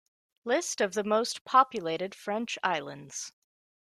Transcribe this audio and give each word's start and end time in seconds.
List 0.45 0.81
of 0.81 0.95
the 0.95 1.03
most 1.03 1.45
populated 1.45 2.15
French 2.15 2.57
islands. 2.63 3.33